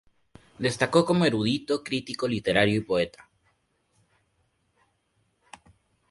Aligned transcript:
Destacó 0.57 1.05
como 1.05 1.25
erudito, 1.25 1.83
crítico 1.83 2.27
literario 2.27 2.75
y 2.77 2.83
poeta. 2.83 3.29